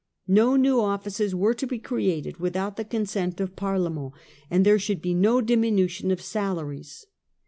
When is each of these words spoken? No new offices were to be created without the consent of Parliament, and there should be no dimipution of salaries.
No 0.27 0.55
new 0.55 0.79
offices 0.81 1.35
were 1.35 1.53
to 1.53 1.67
be 1.67 1.77
created 1.77 2.37
without 2.37 2.75
the 2.75 2.83
consent 2.83 3.39
of 3.39 3.55
Parliament, 3.55 4.13
and 4.49 4.65
there 4.65 4.79
should 4.79 4.99
be 4.99 5.13
no 5.13 5.41
dimipution 5.43 6.11
of 6.11 6.19
salaries. 6.23 7.05